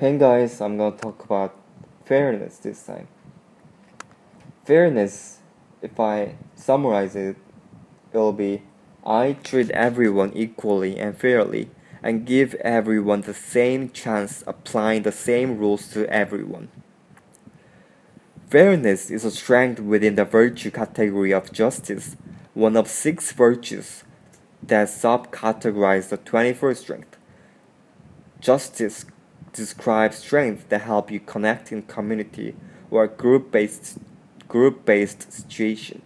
Hey 0.00 0.16
guys, 0.16 0.60
I'm 0.60 0.76
gonna 0.76 0.96
talk 0.96 1.24
about 1.24 1.56
fairness 2.04 2.58
this 2.58 2.86
time. 2.86 3.08
Fairness, 4.64 5.38
if 5.82 5.98
I 5.98 6.36
summarize 6.54 7.16
it, 7.16 7.34
it'll 8.12 8.32
be 8.32 8.62
I 9.04 9.32
treat 9.42 9.72
everyone 9.72 10.32
equally 10.36 11.00
and 11.00 11.18
fairly 11.18 11.70
and 12.00 12.24
give 12.24 12.54
everyone 12.60 13.22
the 13.22 13.34
same 13.34 13.90
chance 13.90 14.44
applying 14.46 15.02
the 15.02 15.10
same 15.10 15.58
rules 15.58 15.88
to 15.94 16.08
everyone. 16.08 16.68
Fairness 18.48 19.10
is 19.10 19.24
a 19.24 19.32
strength 19.32 19.80
within 19.80 20.14
the 20.14 20.24
virtue 20.24 20.70
category 20.70 21.32
of 21.32 21.50
justice, 21.50 22.16
one 22.54 22.76
of 22.76 22.86
six 22.86 23.32
virtues 23.32 24.04
that 24.62 24.86
subcategorize 24.86 26.10
the 26.10 26.18
24th 26.18 26.76
strength. 26.76 27.16
Justice 28.38 29.04
describes 29.58 30.18
strengths 30.18 30.64
that 30.70 30.82
help 30.82 31.10
you 31.10 31.20
connect 31.20 31.70
in 31.72 31.82
community 31.82 32.54
or 32.90 33.06
group-based 33.06 33.98
group-based 34.48 35.30
situation. 35.30 36.00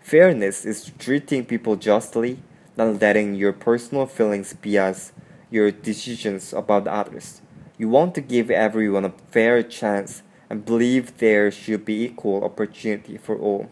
Fairness 0.00 0.64
is 0.64 0.92
treating 0.98 1.44
people 1.44 1.74
justly, 1.74 2.38
not 2.76 3.00
letting 3.00 3.34
your 3.34 3.52
personal 3.52 4.06
feelings 4.06 4.54
bias 4.54 5.12
your 5.50 5.70
decisions 5.70 6.52
about 6.52 6.86
others. 6.86 7.40
You 7.78 7.88
want 7.88 8.14
to 8.14 8.20
give 8.20 8.50
everyone 8.50 9.04
a 9.04 9.14
fair 9.30 9.62
chance 9.62 10.22
and 10.48 10.64
believe 10.64 11.18
there 11.18 11.50
should 11.50 11.84
be 11.84 12.04
equal 12.04 12.44
opportunity 12.44 13.16
for 13.16 13.36
all. 13.36 13.70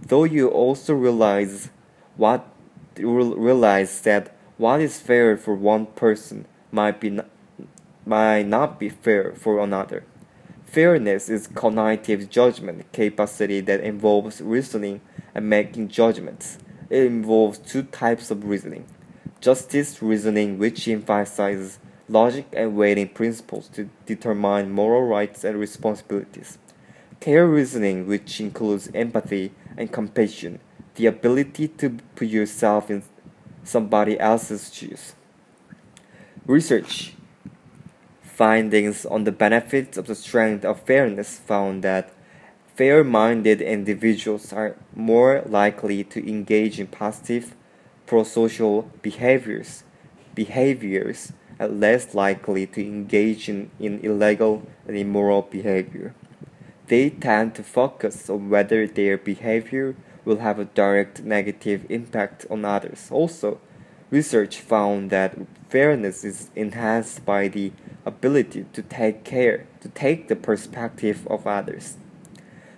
Though 0.00 0.24
you 0.24 0.48
also 0.48 0.94
realize 0.94 1.70
what 2.16 2.48
realize 2.96 4.00
that 4.00 4.34
what 4.56 4.80
is 4.80 4.98
fair 4.98 5.36
for 5.36 5.54
one 5.54 5.86
person 5.86 6.46
might 6.72 6.98
be 6.98 7.20
might 8.08 8.46
not 8.46 8.80
be 8.80 8.88
fair 8.88 9.32
for 9.34 9.60
another. 9.60 10.04
Fairness 10.64 11.28
is 11.28 11.46
cognitive 11.46 12.28
judgment 12.28 12.90
capacity 12.92 13.60
that 13.60 13.80
involves 13.80 14.40
reasoning 14.40 15.00
and 15.34 15.48
making 15.48 15.88
judgments. 15.88 16.58
It 16.90 17.04
involves 17.04 17.58
two 17.58 17.82
types 17.82 18.30
of 18.30 18.44
reasoning. 18.44 18.86
Justice 19.40 20.02
reasoning, 20.02 20.58
which 20.58 20.88
emphasizes 20.88 21.78
logic 22.08 22.46
and 22.52 22.76
weighting 22.76 23.08
principles 23.08 23.68
to 23.68 23.90
determine 24.06 24.72
moral 24.72 25.02
rights 25.02 25.44
and 25.44 25.58
responsibilities. 25.60 26.58
Care 27.20 27.46
reasoning, 27.46 28.06
which 28.06 28.40
includes 28.40 28.90
empathy 28.94 29.52
and 29.76 29.92
compassion, 29.92 30.60
the 30.94 31.06
ability 31.06 31.68
to 31.68 31.90
put 32.16 32.28
yourself 32.28 32.90
in 32.90 33.02
somebody 33.64 34.18
else's 34.18 34.72
shoes. 34.72 35.14
Research 36.46 37.14
findings 38.38 39.04
on 39.04 39.24
the 39.24 39.32
benefits 39.32 39.98
of 39.98 40.06
the 40.06 40.14
strength 40.14 40.64
of 40.64 40.80
fairness 40.82 41.40
found 41.40 41.82
that 41.82 42.12
fair 42.76 43.02
minded 43.02 43.60
individuals 43.60 44.52
are 44.52 44.76
more 44.94 45.42
likely 45.44 46.04
to 46.04 46.20
engage 46.24 46.78
in 46.78 46.86
positive 46.86 47.56
prosocial 48.06 48.88
behaviors, 49.02 49.82
behaviors 50.36 51.32
and 51.58 51.80
less 51.80 52.14
likely 52.14 52.64
to 52.64 52.80
engage 52.80 53.48
in, 53.48 53.72
in 53.80 53.98
illegal 54.04 54.62
and 54.86 54.96
immoral 54.96 55.42
behavior. 55.42 56.14
They 56.86 57.10
tend 57.10 57.56
to 57.56 57.64
focus 57.64 58.30
on 58.30 58.50
whether 58.50 58.86
their 58.86 59.18
behavior 59.18 59.96
will 60.24 60.38
have 60.38 60.60
a 60.60 60.64
direct 60.64 61.24
negative 61.24 61.84
impact 61.90 62.46
on 62.48 62.64
others. 62.64 63.08
Also, 63.10 63.58
research 64.10 64.60
found 64.60 65.10
that 65.10 65.36
fairness 65.68 66.24
is 66.24 66.50
enhanced 66.56 67.24
by 67.24 67.48
the 67.48 67.72
ability 68.06 68.64
to 68.72 68.82
take 68.82 69.24
care, 69.24 69.66
to 69.80 69.88
take 69.90 70.28
the 70.28 70.36
perspective 70.36 71.26
of 71.28 71.46
others. 71.46 71.96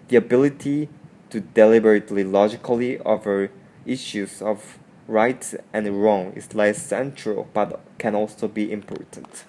The 0.08 0.16
ability 0.16 0.88
to 1.30 1.40
deliberately 1.40 2.24
logically 2.24 2.98
over 3.00 3.50
issues 3.86 4.42
of 4.42 4.78
right 5.06 5.54
and 5.72 6.02
wrong 6.02 6.32
is 6.34 6.54
less 6.54 6.82
central 6.82 7.48
but 7.52 7.80
can 7.98 8.14
also 8.14 8.48
be 8.48 8.72
important. 8.72 9.44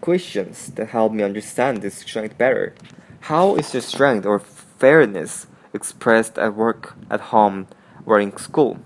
Questions 0.00 0.70
that 0.72 0.88
help 0.88 1.12
me 1.12 1.22
understand 1.22 1.82
this 1.82 1.98
strength 1.98 2.36
better. 2.38 2.74
How 3.20 3.54
is 3.54 3.72
your 3.72 3.82
strength 3.82 4.26
or 4.26 4.38
fairness 4.38 5.46
expressed 5.72 6.38
at 6.38 6.54
work, 6.54 6.94
at 7.10 7.20
home, 7.20 7.68
or 8.04 8.18
in 8.18 8.36
school? 8.36 8.80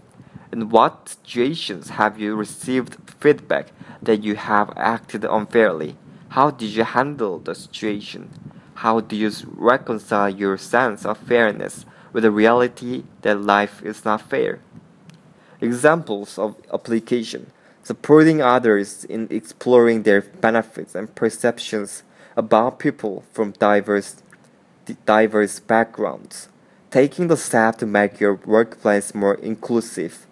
In 0.53 0.69
what 0.69 1.09
situations 1.09 1.91
have 1.91 2.19
you 2.21 2.37
received 2.37 2.97
feedback 3.21 3.73
that 4.01 4.23
you 4.23 4.37
have 4.37 4.73
acted 4.77 5.25
unfairly? 5.25 5.97
How 6.31 6.51
did 6.51 6.71
you 6.71 6.85
handle 6.85 7.39
the 7.39 7.55
situation? 7.55 8.31
How 8.77 9.01
do 9.01 9.17
you 9.17 9.31
reconcile 9.55 10.29
your 10.29 10.57
sense 10.57 11.05
of 11.05 11.19
fairness 11.19 11.85
with 12.13 12.23
the 12.23 12.31
reality 12.31 13.05
that 13.23 13.41
life 13.41 13.83
is 13.83 14.05
not 14.05 14.23
fair? 14.23 14.61
Examples 15.61 16.39
of 16.39 16.57
application 16.73 17.51
supporting 17.87 18.43
others 18.43 19.05
in 19.05 19.29
exploring 19.31 20.03
their 20.03 20.21
benefits 20.21 20.97
and 20.97 21.15
perceptions 21.15 22.03
about 22.37 22.81
people 22.81 23.23
from 23.33 23.53
diverse 23.53 24.17
diverse 25.05 25.61
backgrounds 25.61 26.49
taking 26.91 27.29
the 27.29 27.37
step 27.37 27.79
to 27.79 27.87
make 27.87 28.19
your 28.19 28.35
workplace 28.45 29.15
more 29.15 29.37
inclusive 29.37 30.27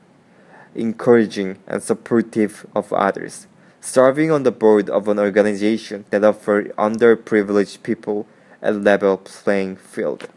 encouraging 0.74 1.58
and 1.66 1.82
supportive 1.82 2.66
of 2.74 2.92
others 2.92 3.46
serving 3.80 4.30
on 4.30 4.42
the 4.42 4.52
board 4.52 4.88
of 4.88 5.08
an 5.08 5.18
organization 5.18 6.04
that 6.10 6.24
offers 6.24 6.68
underprivileged 6.78 7.82
people 7.82 8.26
a 8.62 8.72
level 8.72 9.18
playing 9.18 9.76
field 9.76 10.28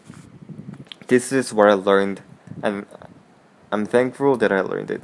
this 1.08 1.32
is 1.32 1.54
what 1.54 1.70
i 1.70 1.74
learned 1.74 2.22
and 2.62 2.86
I'm 3.70 3.86
thankful 3.86 4.38
that 4.38 4.52
I 4.52 4.62
learned 4.62 4.92
it. 4.92 5.02